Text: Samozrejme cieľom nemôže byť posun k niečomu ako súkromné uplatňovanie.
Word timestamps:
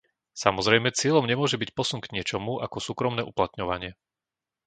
Samozrejme 0.43 0.89
cieľom 0.99 1.25
nemôže 1.31 1.59
byť 1.61 1.69
posun 1.77 1.99
k 2.01 2.09
niečomu 2.15 2.53
ako 2.65 2.77
súkromné 2.87 3.21
uplatňovanie. 3.31 3.91